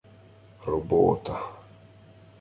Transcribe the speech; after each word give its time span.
—Робота... 0.69 1.37